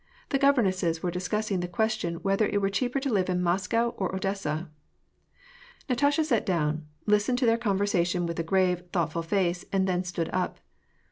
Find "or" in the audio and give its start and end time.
3.97-4.15